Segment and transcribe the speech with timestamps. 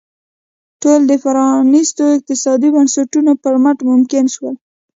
[0.81, 4.55] ټول د پرانیستو اقتصادي بنسټونو پر مټ ممکن شول.